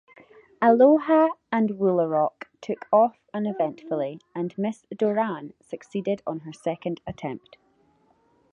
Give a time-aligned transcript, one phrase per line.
[0.63, 7.57] "Aloha" and "Woolaroc" took off uneventfully, and "Miss Doran" succeeded on her second attempt.